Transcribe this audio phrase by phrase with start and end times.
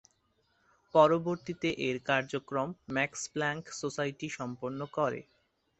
[0.95, 5.19] পরবর্তীতে এর কার্যক্রম ম্যাক্স প্লাংক সোসাইটি সম্পন্ন করে।